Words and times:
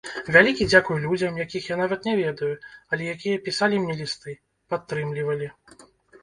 Вялікі 0.35 0.63
дзякуй 0.71 1.01
людзям, 1.03 1.35
якіх 1.45 1.67
я 1.67 1.75
нават 1.81 2.07
не 2.09 2.13
ведаю, 2.21 2.49
але 2.91 3.03
якія 3.13 3.43
пісалі 3.49 3.75
мне 3.85 3.93
лісты, 4.01 4.35
падтрымлівалі. 4.73 5.53